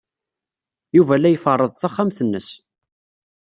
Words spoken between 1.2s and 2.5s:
iferreḍ taxxamt-nnes.